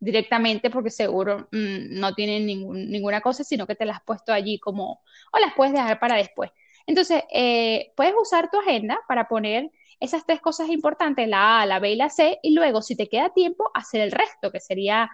[0.00, 4.58] directamente porque seguro mm, no tienen ninguna cosa, sino que te las has puesto allí
[4.58, 5.00] como,
[5.32, 6.50] o las puedes dejar para después.
[6.88, 9.70] Entonces, eh, puedes usar tu agenda para poner
[10.00, 13.08] esas tres cosas importantes, la A, la B y la C, y luego, si te
[13.08, 15.10] queda tiempo, hacer el resto, que sería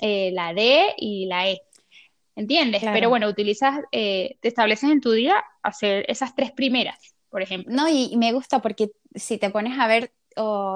[0.00, 1.60] eh, la D y la E.
[2.34, 2.82] ¿Entiendes?
[2.82, 7.74] Pero bueno, utilizas, eh, te estableces en tu día hacer esas tres primeras, por ejemplo.
[7.74, 10.12] No, y me gusta porque si te pones a ver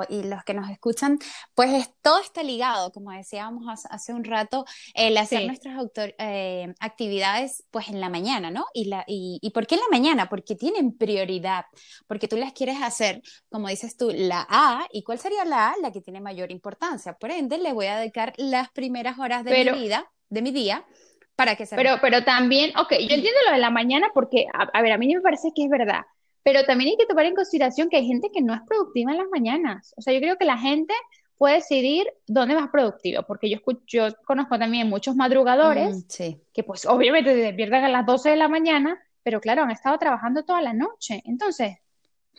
[0.09, 1.19] y los que nos escuchan,
[1.55, 5.77] pues todo está ligado, como decíamos hace, un rato, el hacer nuestras
[6.19, 8.67] eh, actividades pues en la mañana, ¿no?
[8.75, 10.29] Y, la, y, y, por qué en la mañana?
[10.29, 11.67] Porque tienen prioridad,
[12.07, 15.75] porque tú las quieres hacer, como dices tú, la A, ¿y cuál sería la A?
[15.81, 17.15] La que tiene mayor importancia.
[17.15, 20.85] Por ende, le voy a dedicar las primeras horas de mi vida, de mi día,
[21.37, 21.77] para que se...
[21.77, 24.99] Pero, pero también, ok, yo entiendo lo de la mañana porque, a, a ver, a
[24.99, 26.03] mí me parece que es verdad
[26.43, 29.19] pero también hay que tomar en consideración que hay gente que no es productiva en
[29.19, 29.95] las mañanas.
[29.97, 30.95] O sea, yo creo que la gente
[31.39, 36.63] puede decidir dónde más productiva, porque yo, escucho, yo conozco también muchos madrugadores mm, que
[36.63, 40.45] pues obviamente se despiertan a las 12 de la mañana, pero claro, han estado trabajando
[40.45, 41.23] toda la noche.
[41.25, 41.79] Entonces,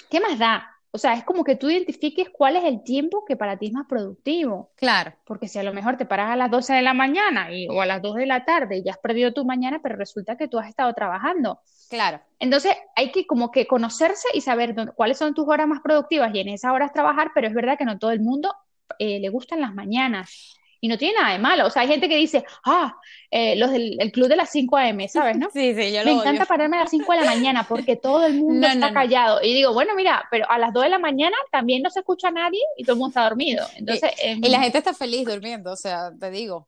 [0.09, 0.72] ¿qué más da?
[0.95, 3.73] O sea, es como que tú identifiques cuál es el tiempo que para ti es
[3.73, 4.69] más productivo.
[4.75, 5.11] Claro.
[5.25, 7.81] Porque si a lo mejor te paras a las 12 de la mañana y, o
[7.81, 10.47] a las 2 de la tarde y ya has perdido tu mañana, pero resulta que
[10.47, 11.61] tú has estado trabajando.
[11.89, 12.21] Claro.
[12.37, 16.39] Entonces hay que como que conocerse y saber cuáles son tus horas más productivas y
[16.41, 18.53] en esas horas trabajar, pero es verdad que no todo el mundo
[18.99, 20.59] eh, le gustan las mañanas.
[20.83, 21.67] Y no tiene nada de malo.
[21.67, 22.93] O sea, hay gente que dice, ah,
[23.31, 25.37] eh, los del club de las 5 a.m., ¿sabes?
[25.37, 25.47] ¿no?
[25.53, 28.25] Sí, sí, yo lo Me encanta pararme a las 5 de la mañana porque todo
[28.25, 29.39] el mundo está callado.
[29.41, 32.27] Y digo, bueno, mira, pero a las 2 de la mañana también no se escucha
[32.27, 33.65] a nadie y todo el mundo está dormido.
[33.77, 36.67] Entonces, y, la gente está feliz durmiendo, o sea, te digo.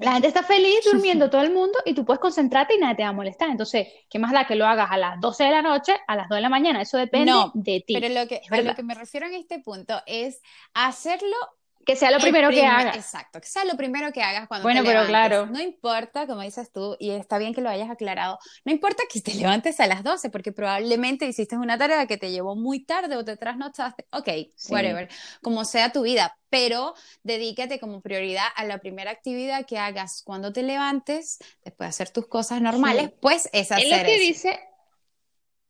[0.00, 3.04] La gente está feliz durmiendo todo el mundo y tú puedes concentrarte y nadie te
[3.04, 3.48] va a molestar.
[3.48, 6.28] Entonces, ¿qué más da que lo hagas a las 12 de la noche, a las
[6.28, 6.82] 2 de la mañana?
[6.82, 7.94] Eso depende de ti.
[7.94, 10.40] Pero lo que, a lo que me refiero en este punto es
[10.74, 11.36] hacerlo
[11.84, 12.96] que sea lo primero que hagas.
[12.96, 15.46] Exacto, que sea lo primero que hagas cuando bueno, pero claro.
[15.46, 19.20] No importa, como dices tú, y está bien que lo hayas aclarado, no importa que
[19.20, 23.16] te levantes a las 12, porque probablemente hiciste una tarea que te llevó muy tarde
[23.16, 24.06] o te trasnochaste.
[24.12, 24.28] Ok,
[24.68, 25.08] whatever,
[25.42, 30.52] como sea tu vida, pero dedícate como prioridad a la primera actividad que hagas cuando
[30.52, 34.60] te levantes, después de hacer tus cosas normales, pues es hacer es lo que dice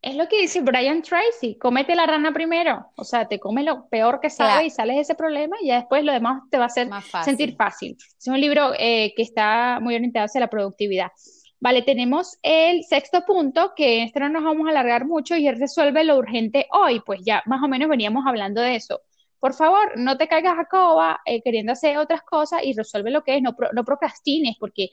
[0.02, 3.88] es lo que dice Brian Tracy, comete la rana primero, o sea, te come lo
[3.88, 6.64] peor que sabe y sales de ese problema y ya después lo demás te va
[6.64, 6.90] a hacer
[7.24, 7.96] sentir fácil.
[8.18, 11.12] Es un libro eh, que está muy orientado hacia la productividad.
[11.60, 15.56] Vale, tenemos el sexto punto, que este no nos vamos a alargar mucho y es
[15.56, 19.02] resuelve lo urgente hoy, pues ya más o menos veníamos hablando de eso.
[19.38, 23.22] Por favor, no te caigas a coba eh, queriendo hacer otras cosas y resuelve lo
[23.22, 24.90] que es, no, no procrastines, porque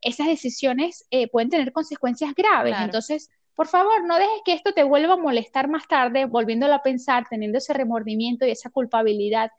[0.00, 2.74] esas decisiones eh, pueden tener consecuencias graves.
[2.80, 6.82] Entonces, por favor, no dejes que esto te vuelva a molestar más tarde, volviéndolo a
[6.82, 9.50] pensar, teniendo ese remordimiento y esa culpabilidad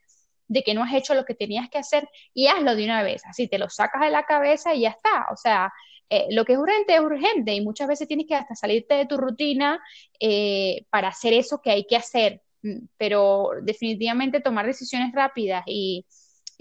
[0.48, 3.24] de que no has hecho lo que tenías que hacer y hazlo de una vez.
[3.26, 5.28] Así te lo sacas de la cabeza y ya está.
[5.32, 5.74] O sea,
[6.10, 9.08] eh, lo que es urgente es urgente y muchas veces tienes que hasta salirte de
[9.08, 9.82] tu rutina
[10.20, 12.44] eh, para hacer eso que hay que hacer.
[12.62, 16.06] Mm, pero definitivamente tomar decisiones rápidas y,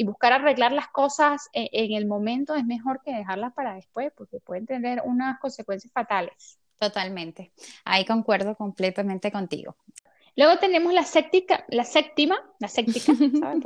[0.04, 4.40] buscar arreglar las cosas en, en el momento es mejor que dejarlas para después porque
[4.40, 6.58] pueden tener unas consecuencias fatales.
[6.78, 7.52] Totalmente.
[7.84, 9.76] Ahí concuerdo completamente contigo.
[10.36, 13.62] Luego tenemos la séptica, la séptima, la séptica, ¿saben?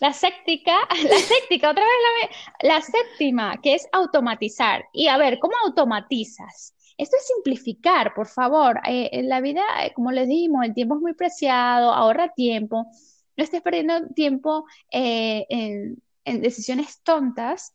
[0.00, 2.30] La séptica, la séptica, otra vez
[2.62, 4.84] la, la séptima, que es automatizar.
[4.92, 6.74] Y a ver, ¿cómo automatizas?
[6.98, 8.80] Esto es simplificar, por favor.
[8.86, 12.86] Eh, en la vida, eh, como les dijimos, el tiempo es muy preciado, ahorra tiempo.
[13.36, 17.74] No estés perdiendo tiempo eh, en, en decisiones tontas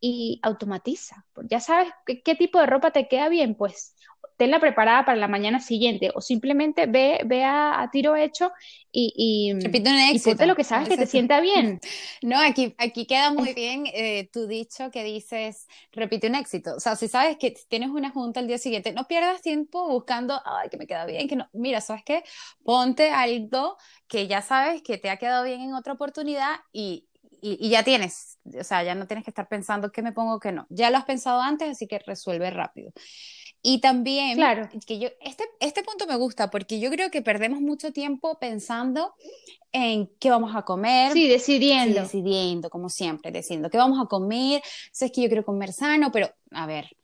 [0.00, 1.24] y automatiza.
[1.48, 3.94] Ya sabes qué, tipo de ropa te queda bien, pues
[4.36, 8.52] tenla preparada para la mañana siguiente o simplemente ve, ve a, tiro hecho
[8.92, 11.80] y, y, un lo que sabes que te sienta bien.
[12.22, 16.74] No, aquí, aquí queda muy bien eh, tu dicho que dices, repite un éxito.
[16.76, 20.40] O sea, si sabes que tienes una junta el día siguiente, no pierdas tiempo buscando,
[20.44, 21.48] ay, que me queda bien, que no.
[21.52, 22.24] Mira, ¿sabes qué?
[22.64, 23.76] Ponte algo
[24.08, 27.05] que ya sabes que te ha quedado bien en otra oportunidad y,
[27.40, 30.52] y, ya tienes, o sea, ya no tienes que estar pensando qué me pongo, qué
[30.52, 30.66] no.
[30.68, 32.92] Ya lo has pensado antes, así que resuelve rápido.
[33.62, 34.68] Y también, claro.
[34.86, 39.14] que yo, este, este punto me gusta porque yo creo que perdemos mucho tiempo pensando
[39.72, 41.12] en qué vamos a comer.
[41.12, 42.02] Sí, decidiendo.
[42.02, 44.62] decidiendo, como siempre, decidiendo qué vamos a comer.
[44.92, 46.96] Sé que yo quiero comer sano, pero a ver,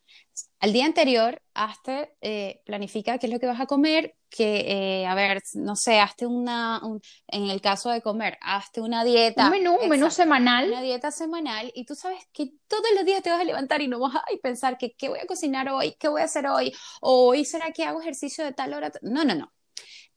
[0.61, 5.07] al día anterior, hazte, eh, planifica qué es lo que vas a comer, que, eh,
[5.07, 6.81] a ver, no sé, hazte una,
[7.27, 9.47] en el caso de comer, hazte una dieta.
[9.47, 10.69] Un menú, un menú semanal.
[10.69, 13.89] Una dieta semanal y tú sabes que todos los días te vas a levantar y
[13.89, 16.73] no vas a pensar que qué voy a cocinar hoy, qué voy a hacer hoy,
[17.01, 18.93] o hoy será que hago ejercicio de tal hora.
[19.03, 19.53] No, no, no.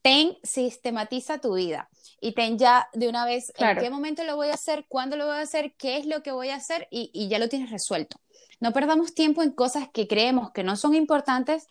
[0.04, 1.89] Ten, sistematiza tu vida
[2.21, 5.25] y ten ya de una vez en qué momento lo voy a hacer, cuándo lo
[5.25, 7.71] voy a hacer, qué es lo que voy a hacer y, y ya lo tienes
[7.71, 8.19] resuelto.
[8.60, 11.67] No perdamos tiempo en cosas que creemos que no son importantes,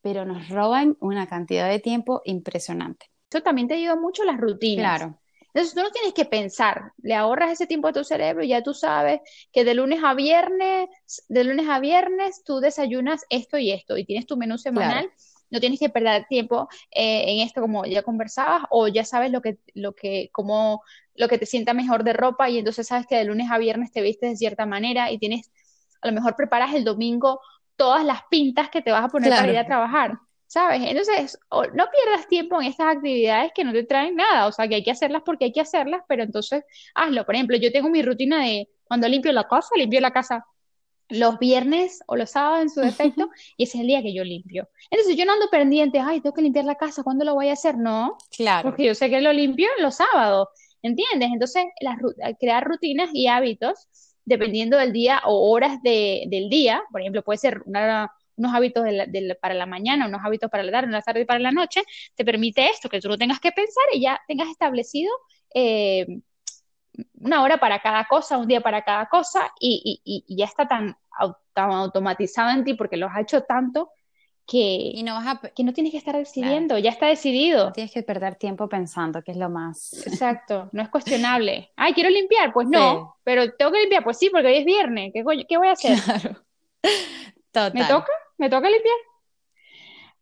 [0.00, 3.10] pero nos roban una cantidad de tiempo impresionante.
[3.30, 4.98] Eso también te ayuda mucho las rutinas.
[4.98, 5.18] Claro.
[5.52, 8.62] Entonces tú no tienes que pensar, le ahorras ese tiempo a tu cerebro y ya
[8.62, 10.88] tú sabes que de lunes a viernes,
[11.28, 15.10] de lunes a viernes tú desayunas esto y esto y tienes tu menú semanal.
[15.50, 19.40] No tienes que perder tiempo eh, en esto como ya conversabas o ya sabes lo
[19.40, 20.82] que, lo que, como,
[21.14, 23.90] lo que te sienta mejor de ropa y entonces sabes que de lunes a viernes
[23.90, 25.50] te vistes de cierta manera y tienes
[26.00, 27.40] a lo mejor preparas el domingo
[27.76, 30.82] todas las pintas que te vas a poner para ir a trabajar, ¿sabes?
[30.84, 34.76] Entonces, no pierdas tiempo en estas actividades que no te traen nada, o sea, que
[34.76, 37.24] hay que hacerlas porque hay que hacerlas, pero entonces hazlo.
[37.24, 40.44] Por ejemplo, yo tengo mi rutina de cuando limpio la casa, limpio la casa
[41.10, 44.24] los viernes o los sábados en su defecto, y ese es el día que yo
[44.24, 44.68] limpio.
[44.90, 47.54] Entonces yo no ando pendiente, ay, tengo que limpiar la casa, ¿cuándo lo voy a
[47.54, 47.78] hacer?
[47.78, 48.68] No, claro.
[48.68, 50.48] porque yo sé que lo limpio los sábados,
[50.82, 51.30] ¿entiendes?
[51.32, 51.64] Entonces,
[52.38, 53.86] crear rutinas y hábitos
[54.28, 58.84] dependiendo del día o horas del día, por ejemplo, puede ser unos hábitos
[59.40, 61.82] para la mañana, unos hábitos para la tarde, una tarde para la noche,
[62.14, 65.10] te permite esto, que tú no tengas que pensar y ya tengas establecido
[65.54, 66.06] eh,
[67.14, 70.96] una hora para cada cosa, un día para cada cosa y, ya está tan,
[71.54, 73.90] tan automatizado en ti porque lo has hecho tanto
[74.48, 77.66] que, y no, vas a, que no tienes que estar decidiendo, ya está decidido.
[77.66, 80.06] No tienes que perder tiempo pensando, que es lo más.
[80.06, 81.70] Exacto, no es cuestionable.
[81.76, 85.12] Ay, quiero limpiar, pues no, pero tengo que limpiar, pues sí, porque hoy es viernes,
[85.12, 86.00] ¿qué, qué voy a hacer?
[86.00, 86.42] Claro.
[87.52, 87.74] Total.
[87.74, 88.12] ¿Me toca?
[88.38, 88.96] ¿Me toca limpiar?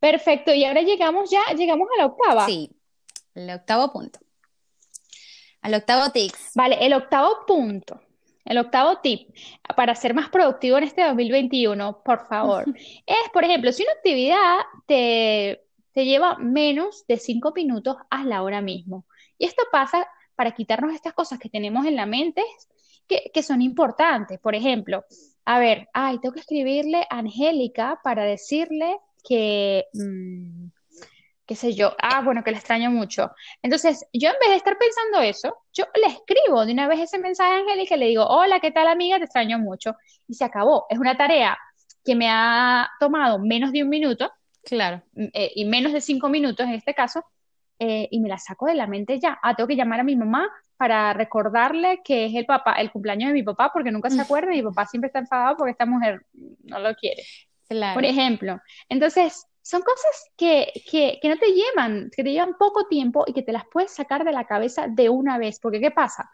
[0.00, 2.46] Perfecto, y ahora llegamos ya, llegamos a la octava.
[2.46, 2.68] Sí,
[3.36, 4.18] el octavo punto.
[5.62, 6.32] Al octavo tip.
[6.56, 8.00] Vale, el octavo punto.
[8.46, 9.28] El octavo tip
[9.76, 12.64] para ser más productivo en este 2021, por favor,
[13.06, 18.62] es, por ejemplo, si una actividad te, te lleva menos de cinco minutos, hazla ahora
[18.62, 19.04] mismo.
[19.36, 22.42] Y esto pasa para quitarnos estas cosas que tenemos en la mente
[23.06, 24.38] que, que son importantes.
[24.38, 25.04] Por ejemplo,
[25.44, 30.65] a ver, ay, tengo que escribirle a Angélica para decirle que, mm,
[31.46, 33.30] qué sé yo, ah, bueno, que le extraño mucho.
[33.62, 37.18] Entonces, yo en vez de estar pensando eso, yo le escribo de una vez ese
[37.18, 39.18] mensaje a Angélica y le digo, hola, ¿qué tal amiga?
[39.18, 39.94] Te extraño mucho.
[40.26, 40.86] Y se acabó.
[40.90, 41.56] Es una tarea
[42.04, 44.30] que me ha tomado menos de un minuto.
[44.64, 45.02] Claro.
[45.12, 47.24] Mm, eh, y menos de cinco minutos en este caso.
[47.78, 49.38] Eh, y me la saco de la mente ya.
[49.42, 53.28] Ah, tengo que llamar a mi mamá para recordarle que es el papá, el cumpleaños
[53.28, 55.86] de mi papá, porque nunca se acuerda y mi papá siempre está enfadado porque esta
[55.86, 56.26] mujer
[56.64, 57.22] no lo quiere.
[57.68, 57.94] Claro.
[57.94, 58.60] Por ejemplo.
[58.88, 63.32] Entonces, son cosas que, que, que, no te llevan, que te llevan poco tiempo y
[63.32, 65.58] que te las puedes sacar de la cabeza de una vez.
[65.58, 66.30] Porque, ¿qué pasa?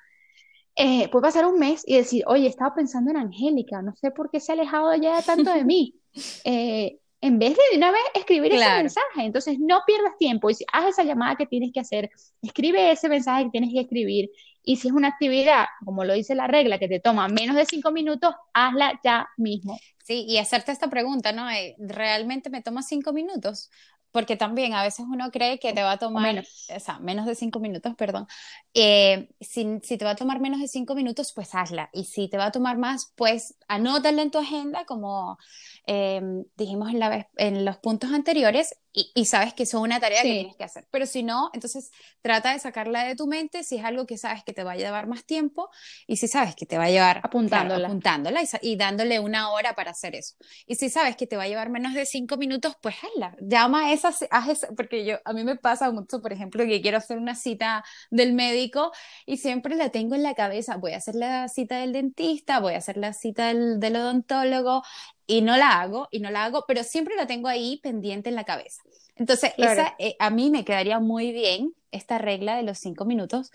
[0.77, 4.31] Eh, puede pasar un mes y decir, oye, estaba pensando en Angélica, no sé por
[4.31, 5.95] qué se ha alejado ya tanto de mí.
[6.45, 9.23] Eh, en vez de de una vez escribir ese mensaje.
[9.25, 12.11] Entonces, no pierdas tiempo y si, haz esa llamada que tienes que hacer,
[12.43, 14.31] escribe ese mensaje que tienes que escribir.
[14.63, 17.67] Y si es una actividad, como lo dice la regla, que te toma menos de
[17.67, 19.79] cinco minutos, hazla ya mismo.
[20.05, 21.49] Sí, y hacerte esta pregunta, ¿no?
[21.51, 23.71] Eh, ¿Realmente me toma cinco minutos?
[24.13, 26.69] Porque también a veces uno cree que te va a tomar, menos.
[26.75, 28.27] o sea, menos de cinco minutos, perdón.
[28.75, 31.91] Eh, si, si, te va a tomar menos de cinco minutos, pues hazla.
[31.93, 35.39] Y si te va a tomar más, pues anótala en tu agenda, como
[35.87, 36.21] eh,
[36.57, 40.57] dijimos en, la, en los puntos anteriores, y, sabes que es una tarea que tienes
[40.57, 40.87] que hacer.
[40.91, 44.45] Pero si no, entonces trata de sacarla de tu mente si es algo que sabes
[44.45, 45.71] que te va a llevar más tiempo
[46.07, 49.93] y si sabes que te va a llevar apuntándola, apuntándola y, dándole una hora para
[49.93, 50.35] hacer eso.
[50.67, 53.35] Y si sabes que te va a llevar menos de cinco minutos, pues hazla.
[53.41, 56.99] Llama a esas, haz porque yo, a mí me pasa mucho, por ejemplo, que quiero
[56.99, 58.93] hacer una cita del médico
[59.27, 60.77] y siempre la tengo en la cabeza.
[60.77, 64.83] Voy a hacer la cita del dentista, voy a hacer la cita del, del odontólogo
[65.27, 68.35] y no la hago, y no la hago, pero siempre la tengo ahí pendiente en
[68.35, 68.83] la cabeza.
[69.17, 73.51] Entonces, esa, eh, a mí me quedaría muy bien esta regla de los cinco minutos.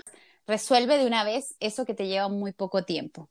[0.45, 3.29] Resuelve de una vez eso que te lleva muy poco tiempo.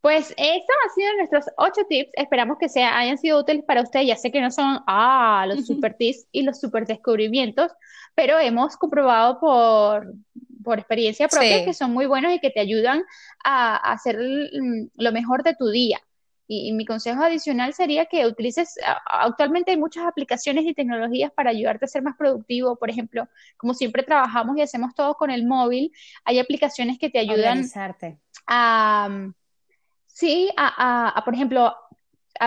[0.00, 2.10] Pues estos han sido nuestros ocho tips.
[2.14, 4.06] Esperamos que sea, hayan sido útiles para ustedes.
[4.06, 7.70] Ya sé que no son ah, los super tips y los super descubrimientos,
[8.14, 10.14] pero hemos comprobado por,
[10.64, 13.02] por experiencia propia que son muy buenos y que te ayudan
[13.44, 16.00] a, a hacer lo mejor de tu día.
[16.52, 18.74] Y, mi consejo adicional sería que utilices,
[19.06, 22.74] actualmente hay muchas aplicaciones y tecnologías para ayudarte a ser más productivo.
[22.74, 25.92] Por ejemplo, como siempre trabajamos y hacemos todo con el móvil,
[26.24, 27.64] hay aplicaciones que te ayudan
[28.48, 29.32] a,
[30.20, 31.74] sí, a, a, por ejemplo,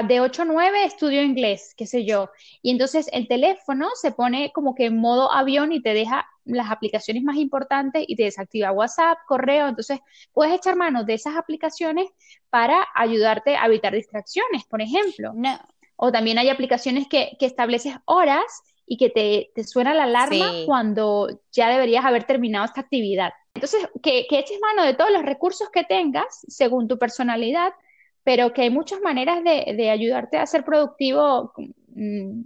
[0.07, 2.29] de 8 a 9 estudio inglés, qué sé yo.
[2.61, 6.71] Y entonces el teléfono se pone como que en modo avión y te deja las
[6.71, 9.67] aplicaciones más importantes y te desactiva WhatsApp, correo.
[9.67, 9.99] Entonces
[10.33, 12.09] puedes echar mano de esas aplicaciones
[12.49, 15.33] para ayudarte a evitar distracciones, por ejemplo.
[15.95, 18.45] O también hay aplicaciones que, que estableces horas
[18.85, 23.31] y que te, te suena la alarma cuando ya deberías haber terminado esta actividad.
[23.53, 27.73] Entonces, que, que eches mano de todos los recursos que tengas según tu personalidad
[28.23, 31.53] pero que hay muchas maneras de, ayudarte a ser productivo
[31.89, 32.41] mm,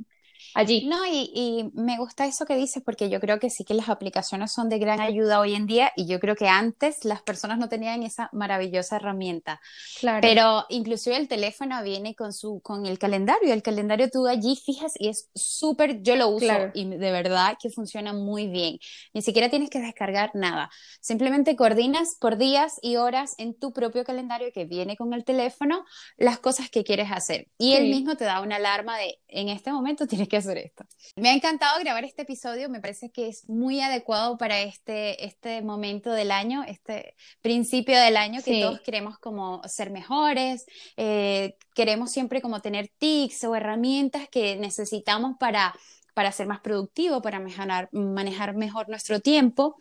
[0.57, 0.85] allí.
[0.85, 4.51] No, y, me gusta eso que dices porque yo creo que sí que las aplicaciones
[4.51, 7.69] son de gran ayuda hoy en día y yo creo que antes las personas no
[7.69, 9.61] tenían esa maravillosa herramienta.
[9.99, 10.19] Claro.
[10.21, 14.93] Pero inclusive el teléfono viene con su con el calendario, el calendario tú allí fijas
[14.97, 18.79] y es súper, yo lo uso y de verdad que funciona muy bien.
[19.13, 20.69] Ni siquiera tienes que descargar nada.
[21.01, 25.85] Simplemente coordinas por días y horas en tu propio calendario que viene con el teléfono
[26.17, 27.47] las cosas que quieres hacer.
[27.57, 30.85] Y él mismo te da una alarma de en este momento tienes que hacer esto.
[31.17, 35.61] Me ha encantado grabar este episodio, me parece que es muy adecuado para este, este
[35.61, 40.65] momento del año, este principio del año que todos queremos como ser mejores,
[40.95, 45.73] eh, queremos siempre como tener tics o herramientas que necesitamos para
[46.17, 49.77] para ser más productivo, para manejar, manejar mejor nuestro tiempo.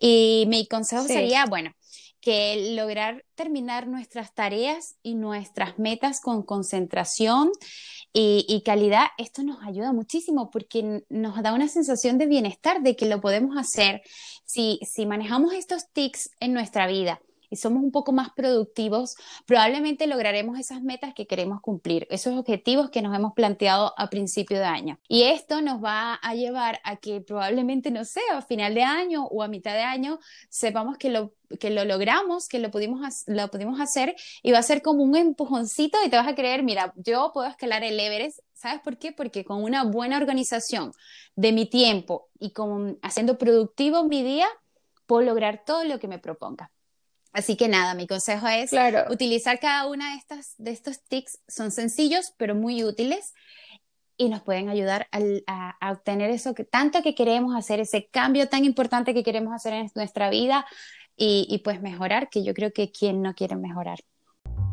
[0.00, 1.76] Y mi consejo sería, bueno,
[2.26, 7.52] que lograr terminar nuestras tareas y nuestras metas con concentración
[8.12, 13.06] y, calidad, esto nos ayuda muchísimo porque nos da una sensación de bienestar, de que
[13.06, 14.02] lo podemos hacer
[14.44, 17.20] si, si manejamos estos tics en nuestra vida
[17.56, 23.02] somos un poco más productivos, probablemente lograremos esas metas que queremos cumplir, esos objetivos que
[23.02, 24.98] nos hemos planteado a principio de año.
[25.08, 29.26] Y esto nos va a llevar a que probablemente, no sé, a final de año
[29.26, 33.48] o a mitad de año, sepamos que lo que lo logramos, que lo pudimos, lo
[33.48, 36.92] pudimos hacer y va a ser como un empujoncito y te vas a creer, mira,
[36.96, 38.40] yo puedo escalar el Everest.
[38.52, 39.12] ¿Sabes por qué?
[39.12, 40.92] Porque con una buena organización
[41.36, 44.48] de mi tiempo y con haciendo productivo mi día,
[45.06, 46.70] puedo lograr todo lo que me proponga.
[47.36, 48.70] Así que nada, mi consejo es
[49.10, 51.38] utilizar cada una de, estas, de estos tics.
[51.46, 53.34] Son sencillos, pero muy útiles
[54.16, 58.64] y nos pueden ayudar a, obtener eso que tanto que queremos hacer, ese cambio tan
[58.64, 60.64] importante que queremos hacer en nuestra vida
[61.14, 63.98] y, y pues mejorar, que yo creo que quien no quiere mejorar.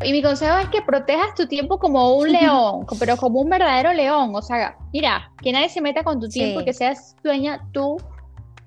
[0.02, 3.92] Y mi consejo es que protejas tu tiempo como un león, pero como un verdadero
[3.92, 4.34] león.
[4.34, 7.98] O sea, mira, que nadie se meta con tu tiempo, que seas dueña tú,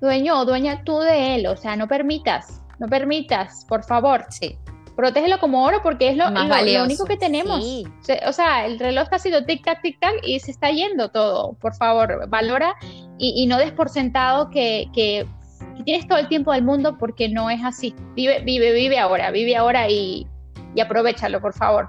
[0.03, 1.47] dueño o dueña tú de él.
[1.47, 4.27] O sea, no permitas, no permitas, por favor.
[4.31, 4.57] Sí.
[4.97, 7.63] Protégelo como oro porque es lo, lo, único que tenemos.
[8.27, 11.53] O sea, el reloj está haciendo tic-tac, tic-tac y se está yendo todo.
[11.55, 12.75] Por favor, valora
[13.19, 15.27] y, no des por sentado que, que,
[15.77, 17.95] que tienes todo el tiempo del mundo porque no es así.
[18.15, 20.27] Vive, vive, vive ahora, vive ahora y
[20.77, 21.89] y aprovechalo, por favor.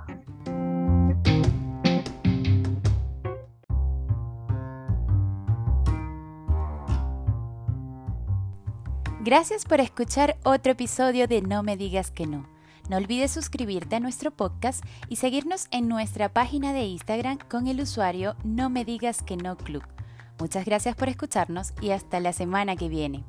[9.28, 12.48] Gracias por escuchar otro episodio de No me digas que no.
[12.88, 17.82] No olvides suscribirte a nuestro podcast y seguirnos en nuestra página de Instagram con el
[17.82, 19.84] usuario No me digas que no club.
[20.40, 23.26] Muchas gracias por escucharnos y hasta la semana que viene.